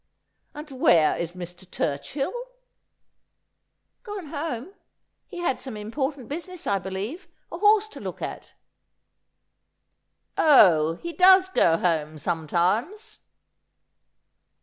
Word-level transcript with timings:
'And 0.55 0.67
where 0.71 1.15
is 1.15 1.33
Mr. 1.33 1.63
Turchill 1.69 2.33
?''Gone 4.03 4.25
home. 4.29 4.73
He 5.27 5.37
had 5.41 5.61
some 5.61 5.77
important 5.77 6.27
business, 6.27 6.65
I 6.65 6.79
believe— 6.79 7.27
a 7.51 7.59
horse 7.59 7.87
to 7.89 7.99
look 7.99 8.19
at.'' 8.19 8.53
Oh, 10.39 10.95
he 10.95 11.13
does 11.13 11.49
go 11.49 11.77
home 11.77 12.17
sometimes 12.17 13.19